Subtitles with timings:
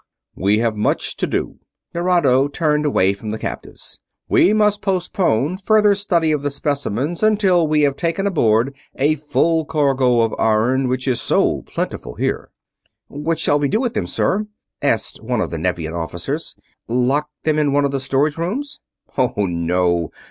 [0.35, 1.59] "We have much to do."
[1.93, 3.99] Nerado turned away from the captives.
[4.27, 9.63] "We must postpone further study of the specimens until we have taken aboard a full
[9.63, 12.49] cargo of the iron which is so plentiful here."
[13.09, 14.47] "What shall we do with them, sir?"
[14.81, 16.55] asked one of the Nevian officers.
[16.87, 18.79] "Lock them in one of the storage rooms?"
[19.19, 20.09] "Oh, no!